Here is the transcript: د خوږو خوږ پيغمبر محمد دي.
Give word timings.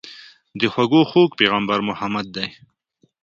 د 0.59 0.61
خوږو 0.71 1.01
خوږ 1.09 1.29
پيغمبر 1.39 1.79
محمد 1.89 2.27
دي. 2.35 2.47